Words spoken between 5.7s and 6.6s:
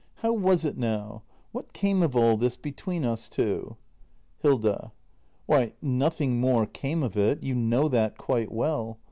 nothing